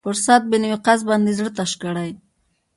پر 0.05 0.15
سعد 0.25 0.43
بن 0.51 0.63
وقاص 0.73 0.99
باندې 1.09 1.29
یې 1.31 1.37
زړه 1.39 1.51
تش 1.57 1.71
کړی. 1.81 2.11